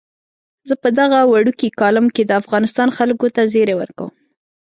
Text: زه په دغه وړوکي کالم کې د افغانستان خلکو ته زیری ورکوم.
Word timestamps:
زه 0.67 0.75
په 0.83 0.89
دغه 0.99 1.19
وړوکي 1.31 1.69
کالم 1.79 2.05
کې 2.15 2.23
د 2.25 2.31
افغانستان 2.41 2.89
خلکو 2.97 3.27
ته 3.35 3.41
زیری 3.53 3.75
ورکوم. 3.77 4.11